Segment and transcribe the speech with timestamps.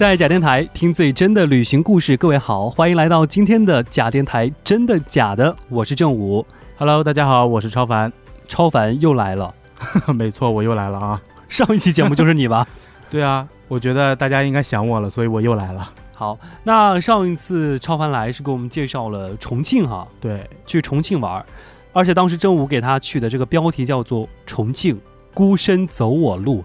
[0.00, 5.54] 在假电台听最真的旅行故事，各位好，欢迎来到今天的假电台，真的假的？
[5.68, 6.42] 我是正午
[6.78, 8.10] ，Hello，大家好，我是超凡，
[8.48, 9.54] 超凡又来了，
[10.16, 11.20] 没错，我又来了啊！
[11.50, 12.66] 上一期节目就是你吧？
[13.10, 15.92] 对啊，我觉得大家应该想我了，所以我又来了。
[16.14, 21.44] 好，那上一次超凡来是给我们介绍了重庆哈，对，去重庆玩，
[21.92, 24.98] 而且当时正午给他取的这个标题叫做《重庆
[25.34, 26.60] 孤身走我路》。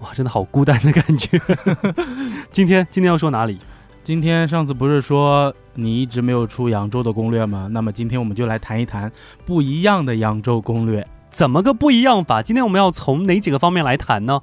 [0.00, 1.36] 哇，真的好孤单的感觉。
[2.50, 3.58] 今天今天要说哪里？
[4.02, 7.68] 今天上次不是说你一直没有出扬州的攻略吗？
[7.70, 9.12] 那么今天我们就来谈一谈
[9.44, 11.06] 不一样的扬州攻略。
[11.28, 12.42] 怎么个不一样法？
[12.42, 14.40] 今天我们要从哪几个方面来谈呢？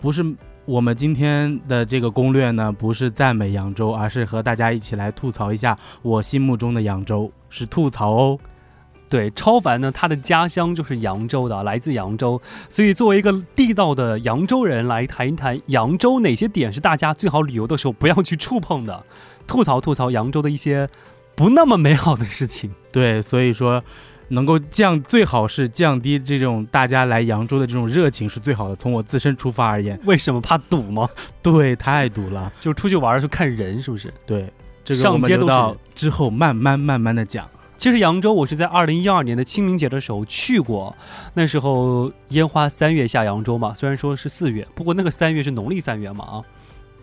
[0.00, 0.24] 不是
[0.64, 8.38] 我们今天的这个攻略呢，不是赞美扬州，而是和大家一起来吐槽一下我心目中的扬州，是吐槽哦。
[9.08, 19.04] 对，超凡呢，他的家乡就是扬州的，来自扬州，所以作为一个地道的扬州人来谈一谈扬州哪些点是大家最好旅游的时候不要去触碰的，
[19.46, 20.88] 吐槽吐槽扬州的一些
[21.36, 22.72] 不那么美好的事情。
[22.90, 23.82] 对，所以说
[24.28, 28.74] 能够降，最好是降低这种大家来扬州的这种热情是最好的。
[28.74, 31.08] 从我自身出发而言，为什么怕堵吗？
[31.42, 34.12] 对，太堵了，就出去玩的时候看人是不是？
[34.26, 34.52] 对，
[34.84, 37.48] 这个上街都是之后慢慢慢慢的讲。
[37.76, 40.96] 其实扬州，我是在二零一二年的清明节的时候去过，
[41.34, 46.44] 那时候烟花三月下扬州嘛，虽然说是四月，不过那个三月是农历三月嘛啊。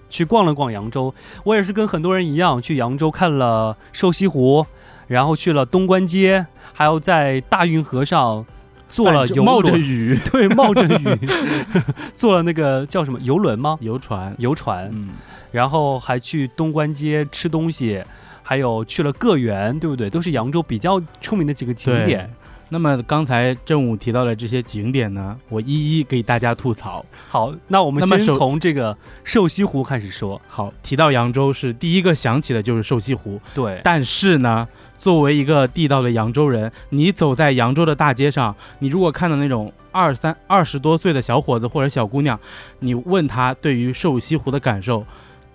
[0.10, 4.66] 去逛了逛扬州，我也是跟很多人一样去扬州看了瘦西湖，
[5.08, 8.46] 然后去了东关街，还有在大运河上
[8.90, 11.18] 坐了游冒着雨， 对，冒着雨
[12.14, 13.78] 坐了那个叫什么游轮吗？
[13.80, 15.12] 游船，游船，嗯，
[15.50, 18.04] 然后还去东关街吃东西。
[18.52, 20.10] 还有去了个园，对不对？
[20.10, 22.30] 都是扬州比较出名的几个景点。
[22.68, 27.06] 那么刚才正午提到的这些景点呢，我一一给大家吐槽。
[27.30, 30.42] 好，那我们先从这个瘦西湖开始说。
[30.50, 33.40] 好，提到扬州是第一个想起的就是瘦西湖。
[33.56, 33.80] 对。
[33.86, 42.38] 但是呢，作为一个地道的扬州人，你走在扬州的大街上，你如果看到那种二三二十多岁的小伙子或者小姑娘，
[42.80, 45.06] 你问他对于瘦西湖的感受，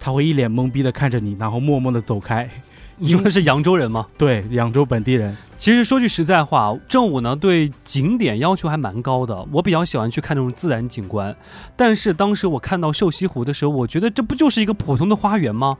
[0.01, 2.49] 他会一脸懵逼的看着你，然后默默的走开。
[2.99, 4.07] 你说的是扬州人吗？
[4.17, 5.37] 对，扬州本地人。
[5.59, 9.47] 其实说句实在话，正午呢对景点要求还蛮高的。
[9.53, 11.35] 我比较喜欢去看那种自然景观，
[11.77, 15.77] 但是当时我看到瘦西湖的时候，我觉得这不就是一个普通的花园吗？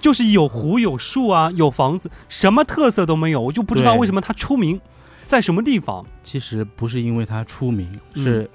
[0.00, 3.40] 就是有湖有树啊，有房子，什么特色都没有。
[3.40, 4.80] 我就不知道为什么它出名，
[5.24, 6.04] 在什么地方？
[6.24, 8.50] 其实不是因为它出名，是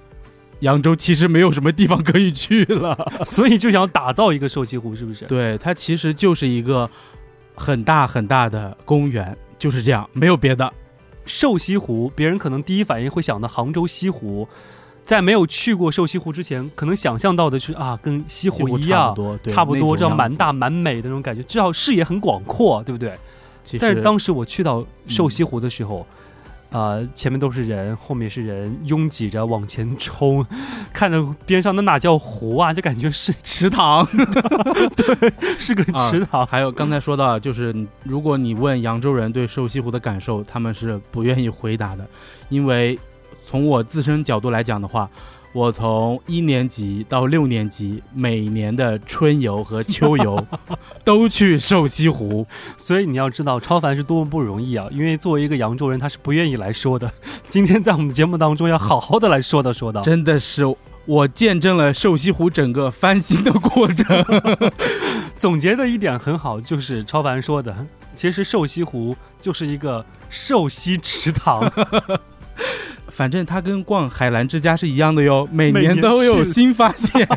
[0.59, 5.23] 扬州其实没有什么地方可以去了， 所以就想打造一个瘦西湖，是不是？
[5.25, 6.89] 对，它其实就是一个。
[7.57, 10.71] 很大很大的公园就是这样，没有别的。
[11.25, 14.47] 瘦西湖，别人可能第一反应会想到杭州西湖，
[15.01, 19.13] 在没有去过瘦西湖之前，可能想象到的是啊，跟西湖一样，
[19.49, 23.17] 差不多，这样蛮大蛮美的那种感觉，至少视野很广阔，对不对？
[23.79, 26.07] 但是当时我去到瘦西湖的时候。
[26.69, 30.45] 呃，前面都是人，后面是人，拥挤着往前冲，
[30.93, 32.73] 看着边上那哪叫湖啊？
[32.73, 34.05] 就感觉是池塘，
[34.95, 36.45] 对，是个池塘。
[36.45, 37.73] 还有刚才说到，就是
[38.03, 42.05] 如果你问扬州人对瘦西湖的感受，他们是不愿意回答的，
[42.49, 42.99] 因为
[43.43, 45.09] 从我自身角度来讲的话。
[45.53, 50.45] 我从一年级到六年级，每年的春游和秋游
[51.03, 52.45] 都去瘦西湖，
[52.77, 54.87] 所以你要知道超凡是多么不容易啊！
[54.91, 57.11] 因为作为一个扬州人，他是不愿意来说的。
[57.49, 60.63] 今天在我们节目当中要好好的来说道说道，真的是
[61.05, 64.25] 我见证了瘦西湖整个翻新的过程。
[65.35, 67.75] 总结的一点很好，就是超凡说的，
[68.13, 71.71] 其实瘦西湖就是一个瘦西池塘。
[73.17, 77.27] 反正它跟逛海澜之家是一样的哟， 每年都有新发现。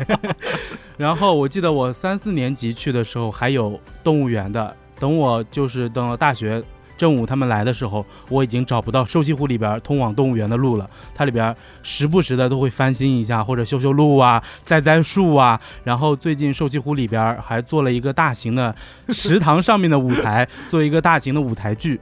[0.95, 6.61] 然后我记得我三四年级去的时候还有动物园的，等我就是等到大学
[6.95, 10.87] 正午他们来的时候，我已经找不到瘦西湖里边通往动物园的路了。
[11.15, 15.59] 它里边时不时的都会翻新一下，或者修修路啊、栽栽树啊。
[15.83, 18.75] 然后最近瘦西湖里边还做了一个大型的
[19.09, 21.99] 池塘上面的舞台，做一个大型的舞台剧。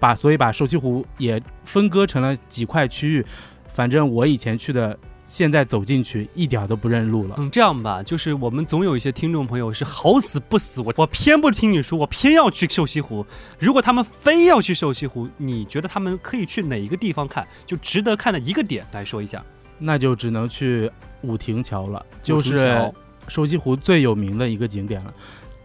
[0.00, 3.24] 把所以把瘦西湖也分割成了几块区域，
[3.72, 7.36] 反正我以前去的，现在走进去一点都不认路了。
[7.38, 13.24] 嗯，这样吧，就是我们总有一些听众朋友是好死不死，我我偏不听你说，我偏要去瘦西湖。
[13.58, 19.44] 如果他们非要去瘦西湖，你觉得他们可以去哪一个地方看，就值得看的一个点来说一下？
[19.78, 20.90] 那就只能去
[21.22, 22.92] 武亭桥了，就是
[23.28, 25.14] 瘦西湖最有名的一个景点了。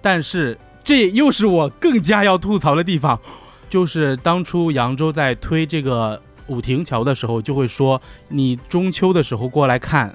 [0.02, 3.20] 但是这又是我更加要吐槽的地方。
[3.70, 10.14] 就是当初扬州在推这个武亭桥的时候，就会说你中秋的时候过来看，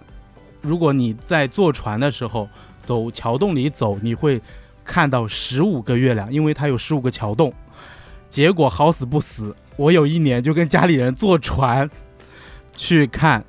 [0.62, 2.48] 如果你在坐船的时候
[2.82, 4.40] 走桥洞里走，你会
[4.84, 7.52] 看到十五个月亮，因为它有十五个桥洞。
[8.28, 11.90] 结果好死不死，我有一年就跟家里人坐船
[12.76, 13.44] 去看，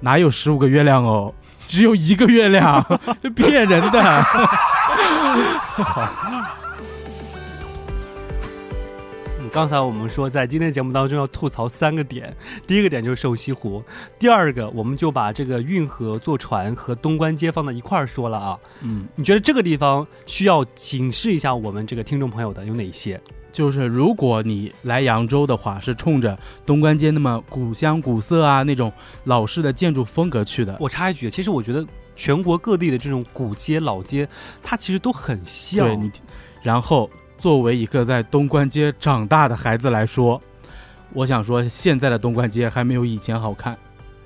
[0.00, 1.34] 哪有十五个月亮哦，
[1.68, 2.82] 只有一个月亮，
[3.36, 4.22] 骗人的。
[4.22, 6.08] 好。
[9.50, 12.34] 刚才我们说，在今天节目当中要吐槽三个点。
[12.66, 13.82] 第一个点就是瘦西湖，
[14.18, 18.58] 第二个我们就把这个运河坐船和东关街放到一块儿说了啊。
[18.82, 23.20] 嗯，你觉得这个地方需要警示一下我们这个听众朋友的有哪些？
[23.50, 28.92] 就是如果你来扬州的话，是冲着东关街那么古香古色啊那种
[29.24, 30.76] 老式的建筑风格去的。
[30.78, 31.84] 我插一句，其实我觉得
[32.14, 34.28] 全国各地的这种古街老街，
[34.62, 35.86] 它其实都很像。
[35.86, 36.10] 对你，
[36.62, 37.08] 然后。
[37.38, 40.42] 作为一个在东关街长大的孩子来说，
[41.12, 43.78] 我想说，现在的东关街还没有以前好看。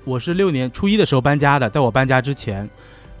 [0.03, 2.67] 我是六年初一的时候搬家的，在我搬家之前，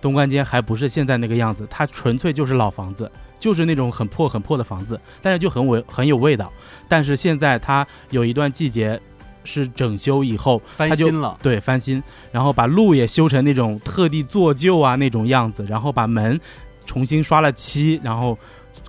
[0.01, 3.09] 东关街还不是现在那个样子，它纯粹就是老房子，
[3.39, 6.51] 就是那种很破很破的房子，但是就很味很有味道。
[6.87, 8.99] 但是现在它有一段季节
[9.43, 12.01] 是整修以后翻新了，对，翻新，
[12.31, 16.39] 然后把路也修成那种特地做旧啊那种样子，然后把门
[16.83, 18.35] 重新刷了漆，然后。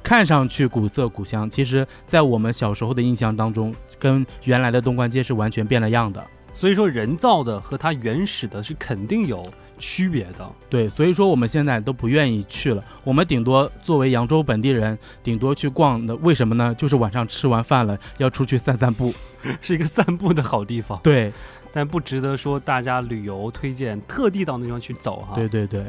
[0.03, 6.25] 看上去古色古香，其实，在我们小时候的印象当中，跟原来的东关街是完全变了样的。
[6.53, 9.45] 所以说，人造的和它原始的是肯定有
[9.77, 10.49] 区别的。
[10.71, 12.85] 对，所以说我们现在都不愿意去了。
[13.03, 16.15] 我们顶多作为扬州本地人，顶多去逛的。
[16.17, 16.73] 为什么呢？
[16.79, 19.13] 就是晚上吃完饭了，要出去散散步，
[19.61, 21.01] 是一个散步的好地方。
[21.03, 21.33] 对，
[21.73, 25.35] 但不值得说大家旅游推荐，特地到那地方去走哈。
[25.35, 25.85] 对对对。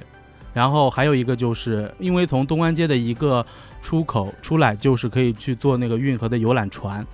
[0.55, 3.45] 然后还有一个就是，因为从东关街的一个
[3.83, 7.05] 出口出来，就是可以去坐那个运河的游览船。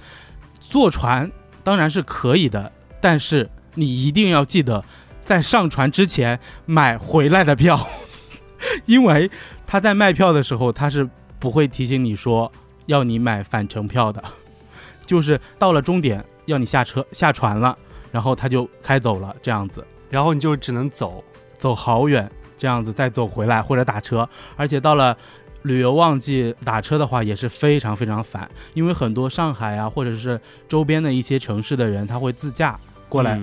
[0.60, 1.30] 坐船
[1.64, 2.72] 当然是可以的，
[3.02, 4.86] 但是你一定要记得，
[5.26, 7.88] 在上船之前买回来的票，
[8.86, 9.30] 因为
[9.66, 11.10] 他在卖票的时候，他是
[11.40, 12.52] 不会提醒你说
[12.86, 14.24] 要你买返程票的，
[15.04, 17.76] 就是到了终点要你下车下船了，
[18.12, 21.24] 然后他就开走了这样子，然后你就只能走，
[21.58, 22.32] 走好远。
[22.62, 25.18] 这样子再走回来或者打车，而且到了
[25.64, 32.80] 旅游旺季打车的话也是非常非常烦，因为很多上海啊或者是周边的一些城市的人他会自驾
[33.10, 33.42] 过来，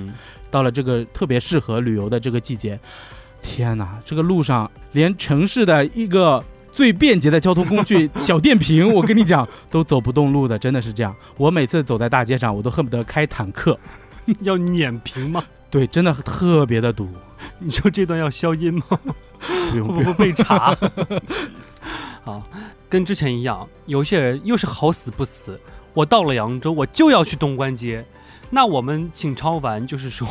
[0.53, 2.79] 到了这个特别适合旅游的这个季节，
[3.43, 6.41] 天哪，这个路上连城市的一个
[6.71, 11.13] 最便捷的交通工具小电瓶，我跟你讲都走不动路的，真的是这样。
[11.37, 13.77] 我每次走在大街上，我都恨不得开坦克，
[14.43, 15.43] 要碾平吗？
[15.69, 17.09] 对，真的特别的堵。
[17.61, 18.85] 你说这段要消音吗？
[19.73, 20.77] 会不会 被查？
[22.23, 22.43] 好，
[22.89, 25.59] 跟之前一样，有些人又是好死不死，
[25.95, 28.05] 我到了扬州，我就要去东关街。
[28.51, 30.27] 那我们请超凡，就是说，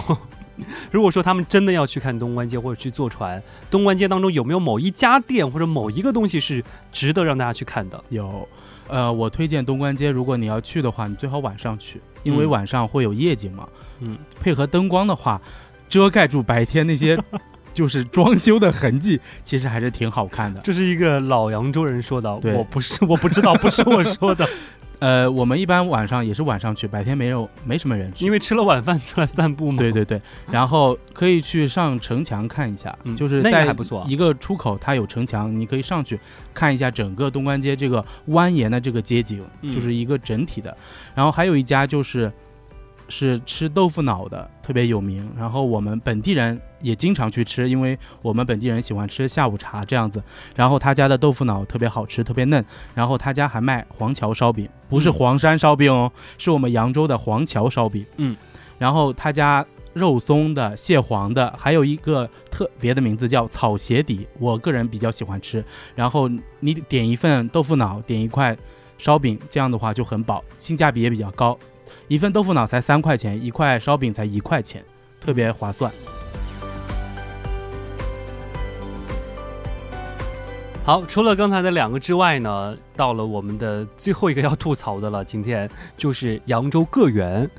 [0.89, 8.03] 如果说他们真的要去看东关街或者去坐船，东关街当中有没有某一家店或者某一个东西是值得让大家去看的？
[8.09, 8.47] 有，
[8.87, 13.67] 呃，我推荐东关街，如果你要去的话，你最好晚上去，因为晚上会有夜景嘛。
[13.99, 15.41] 嗯，配合灯光的话。
[15.89, 17.17] 遮盖住白天那些
[17.73, 20.59] 就是装修的痕迹，其实还是挺好看的。
[20.61, 24.47] 这是一个老扬州人说的，我不是，我不知道，不是我说的。
[24.99, 29.77] 呃，我们一般晚上也是晚上去，白天没有没什么人去，因为吃了晚饭出来散步嘛。
[29.77, 30.19] 对对对，
[30.49, 33.63] 然后可以去上城墙看一下，就是在
[34.07, 36.19] 一个出口，它有城墙，你可以上去
[36.51, 40.75] 看一下整个东关街这个蜿蜒的这个街景，就是一个整体的。
[41.13, 42.31] 然后还有一家就是。
[43.09, 45.29] 是吃豆腐脑的，特别有名。
[45.37, 50.21] 然后我们本地人也经常去吃，因为我们本地人喜欢吃下午茶这样子。
[50.55, 52.63] 然后他家的豆腐脑特别好吃，特别嫩。
[52.93, 58.05] 然后他家还卖黄桥烧饼，不是黄山烧饼哦，是我们扬州的黄桥烧饼。
[58.17, 58.35] 嗯。
[58.77, 65.63] 然后他家肉松的、蟹黄的，还有一个特别的名字叫草鞋底，我个人比较喜欢吃。
[65.95, 68.55] 然后你点一份豆腐脑，点一块
[68.99, 71.57] 烧饼，这样的话就很饱，性价比也比较高。
[72.07, 74.83] 一份豆腐脑才三块钱，一块烧饼才一块钱，
[75.19, 75.91] 特别划算。
[80.83, 85.23] 好，除了刚才的两个之外呢，到了我们的最后一个要吐槽的了。
[85.23, 87.49] 今天就是扬州个园，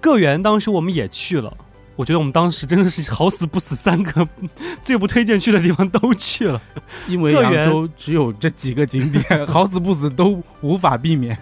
[0.00, 1.52] 个园当时我们也去了。
[1.98, 4.26] 我觉得我们当时真的是好死不死，三个
[4.84, 6.62] 最不推荐去的地方都去了，
[7.08, 11.36] 因为扬州只有这几个景点， 好死不死都无法避免。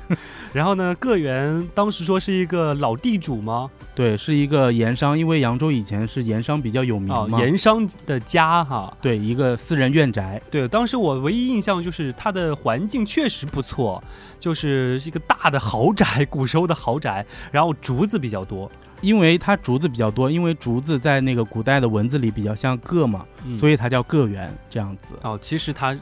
[0.55, 3.71] 然后呢，个园当时说是一个老地主吗？
[3.95, 8.91] 对，是一个盐商，因为扬州以前是盐商比较有名嘛，盐商的家哈。
[9.03, 10.41] 对，一个私人院宅。
[10.51, 14.03] 对，当时我唯一印象就是它的环境确实不错，
[14.41, 18.71] 就是一个大的豪宅，古时候的豪宅，然后竹子比较多。
[19.01, 23.25] 因为它竹子比较多，因为竹子在那个古代的文字里比较像个嘛，
[23.59, 25.15] 所以它叫个园这样子。
[25.23, 25.97] 哦，其实它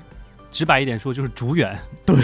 [0.51, 2.17] 直白一点说就是竹园，对，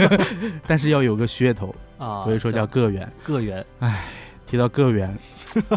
[0.66, 3.10] 但是要有个噱头啊，所以说叫个园。
[3.22, 4.06] 个园，哎，
[4.46, 5.16] 提到个园，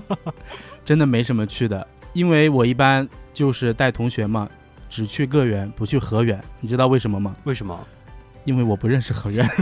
[0.85, 4.49] 真的没什么去的，因为我一般就是带同学嘛，
[4.87, 7.35] 只去个园不去河园，你知道为什么吗？
[7.43, 7.77] 为什么？
[8.45, 9.47] 因为我不认识河园。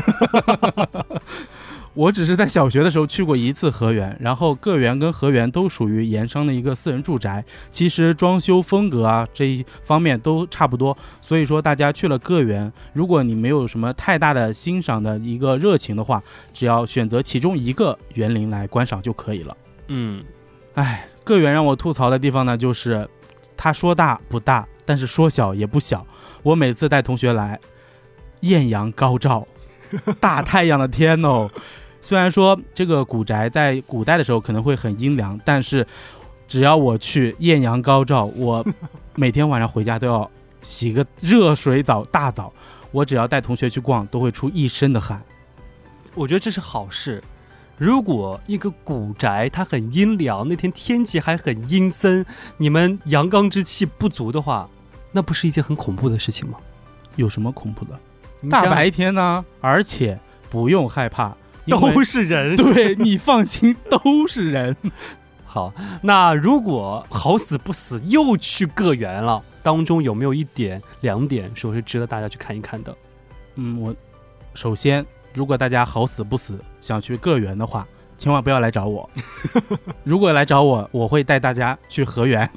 [1.98, 16.22] 我只是在小学的时候去过一次河源，然后个园跟河源都属于盐商的一个私人住宅，其实装修风格啊这一方面都差不多，所以说大家去了个园，如果你没有什么太大的欣赏的一个热情的话，
[16.54, 19.58] 只要选择其中一个园林来观赏就可以了。
[19.88, 20.24] 嗯，
[20.76, 23.10] 哎，个园让我吐槽的地方呢，就是
[23.58, 26.06] 它说大不大，但是说小也不小。
[26.44, 27.60] 我每次带同学来，
[28.42, 29.48] 艳阳高照，
[30.20, 31.50] 大太阳的天哦。
[32.02, 35.86] 虽然说这个古宅在古代的时候可能会很阴凉，但是
[36.48, 38.66] 只要我去艳阳高照，我
[39.16, 40.30] 每天晚上回家都要
[40.62, 42.52] 洗个热水澡大澡。
[42.92, 45.22] 我只要带同学去逛，都会出一身的汗。
[46.16, 47.22] 我觉得这是好事。
[47.78, 52.26] 如果一个古宅它很阴凉，那天天气还很阴森，
[52.56, 54.68] 你们阳刚之气不足的话，
[55.12, 56.58] 那不是一件很恐怖的事情吗？
[57.18, 58.00] 有什么恐怖的？
[58.50, 60.18] 大白天呢，而且
[60.50, 61.36] 不用害怕。
[61.68, 64.76] 都是人， 对你放心，都是人。
[65.46, 72.96] 好，那如果好死不死又去个园了，当中有没有一点、两点说是值得大家去看一看的？
[73.56, 73.96] 嗯，我
[74.54, 79.10] 首先，如果大家好死不死想去个园的话，千万不要来找我。
[80.04, 82.48] 如果来找我，我会带大家去河源。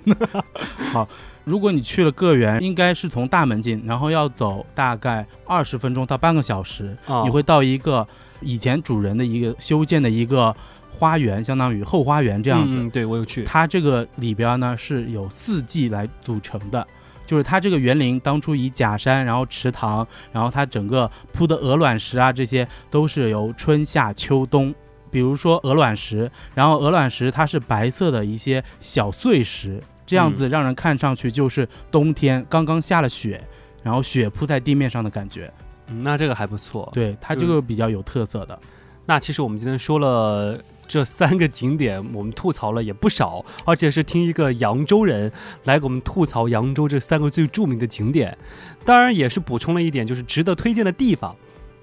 [0.93, 1.09] 好，
[1.45, 8.07] 如果你去了个园，应该是从大门进，然后要走大概二十分钟到半个小时，你会到一个。
[8.43, 10.57] 以前主人的一个修建的一个
[10.91, 12.75] 花园，相当于后花园这样子。
[12.75, 13.45] 嗯，对我有去。
[13.45, 16.87] 它这个里边呢是有四季来组成的，
[17.27, 24.75] 就是它这个园林当初以假山，然后池塘，然后它整个铺的鹅卵石啊，这些都是由春夏秋冬。
[25.11, 33.41] 比如说鹅卵石，然后鹅卵石它是白色的一些小碎石，这样子让人看上去就是冬天刚刚下了雪，
[33.83, 35.53] 然后雪铺在地面上的感觉。
[35.87, 38.59] 嗯那这个还不错，对它这个比较有特色的。
[39.07, 45.31] 那其实我们今天说了这三个景点，我们吐槽了也不少，而且是听一个扬州人
[45.65, 48.37] 来给我们吐槽扬州这三个最著名的景点。
[48.85, 51.35] 当然也是补充了一点，就是值得推荐的地方。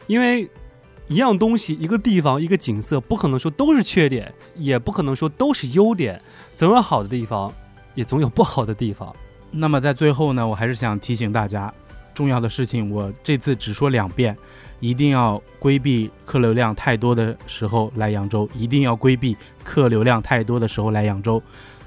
[0.08, 0.50] 因为
[1.10, 6.22] 一样东西，一个地方，一个景色，不可能说都是缺点，也不可能说都是优点，
[6.56, 7.54] 总有好的地方，
[7.98, 9.14] 也总有不好的地方。
[9.50, 11.74] 那么在最后呢，我还是想提醒大家。
[12.14, 14.36] 重要的事情，我这次只说两遍，
[14.80, 21.42] 一定要规避客流量太多的时候来扬州，一定要规避客流量太多的时候来扬州。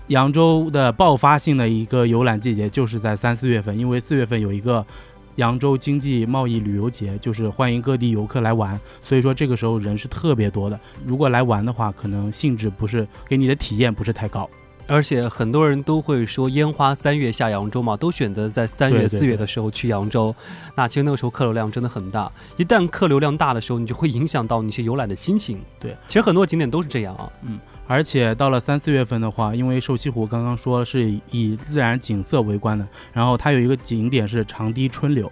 [0.06, 4.86] 扬州的爆发性的一个游览季节就是在三四月份，因为四月份有一个
[5.34, 10.78] 扬州经济贸易旅游节，就是欢迎各地游客来玩，所以说这个时候人是特别多的。
[11.04, 14.48] 如果来玩的话，可能性质不是给你的体验不是太高。
[14.90, 20.34] 而且很多人都会说烟花三月下扬州嘛，都选择在三月四月的时候去扬州。
[20.74, 25.60] 那其实那个时候客流量真的很大，一旦客流量大的时候，你就会影响到你些游览的心情。
[25.78, 27.30] 对，其实很多景点都是这样啊。
[27.42, 35.30] 嗯，而且到了三四月份的话，因为瘦西湖刚刚说是以自然景色为观的，然后它有一个景点是长堤春柳。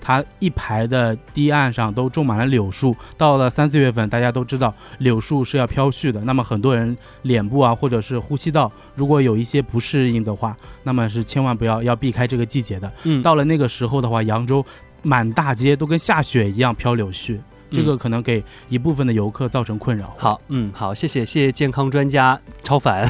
[0.00, 12.90] 它一排的堤岸上都种满了柳树，到了三四月份，大家都知道柳树是要飘絮的，那么很多人脸部啊或者是呼吸道如果有一些不适应的话，那么是千万不要要避开这个季节的。
[13.04, 14.64] 嗯，到了那个时候的话，扬州
[15.02, 17.38] 满大街都跟下雪一样飘柳絮。
[17.70, 20.14] 这个可能给一部分的游客造成困扰。
[20.16, 23.08] 好，嗯，好，谢谢，谢谢健康专家超凡。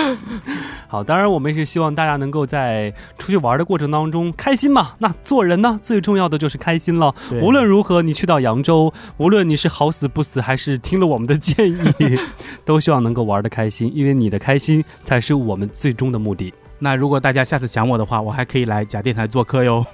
[0.88, 4.92] 好，当然我们也是希望大家能够在出去玩的过程当中开心嘛。
[4.98, 7.14] 那做人呢，最重要的就是开心了。
[7.40, 11.78] 无论如何，你去到扬州，无论你是好死不死，还是听了我们的建议，
[12.64, 16.52] 都希望能够玩的开心，因为你的开心才是我们最终的目的。
[16.78, 19.84] 那如果大家下次想我的话，我还可以来假电台做客哟。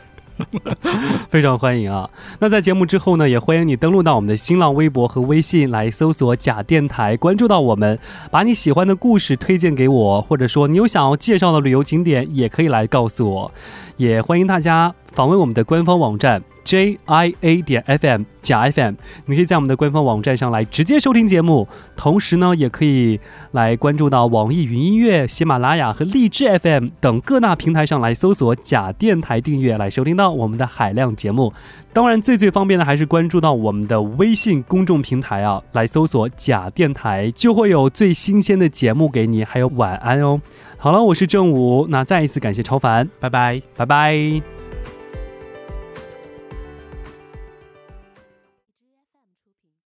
[1.31, 2.09] 非常欢迎啊！
[2.41, 7.99] 那在节目之后呢，也欢迎你登录到我们的新浪微博和微信来搜索“假电台”，关注到我们，
[8.31, 13.53] 把你喜欢的故事推荐给我，或者说你有想要介绍的旅游景点，也可以来告诉我。
[13.97, 18.95] 也欢迎大家访问我们的官方网站 J I A 点 F M 假 F M，
[19.27, 23.21] 你可以在我们的官方网站上来直接收听节目，同时呢，也可以
[23.53, 31.53] 来关注到网易云音乐、喜马拉雅和荔枝 F M 等各大平台上来搜索假电台订阅，来收听到我们的海量节目。
[31.93, 40.41] 当然，最最方便的还是关注到我们的微信公众平台啊，来搜索假电台，就会有最新鲜的节目给你，还有晚安哦。
[40.77, 44.56] 好了，我是正午，那再一次感谢超凡，拜拜，拜拜。